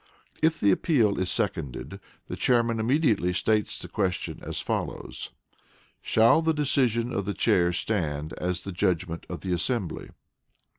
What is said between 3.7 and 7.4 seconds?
the question as follows: "Shall the decision of the